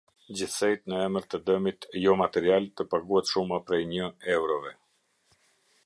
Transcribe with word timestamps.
Gjithsejt 0.37 0.87
në 0.93 1.01
emër 1.09 1.27
të 1.33 1.39
dëmit 1.49 1.87
jo 2.05 2.15
material, 2.21 2.65
të 2.81 2.87
paguhet 2.95 3.35
shuma 3.35 3.61
prej 3.69 3.81
një 3.93 4.09
eurove. 4.39 4.77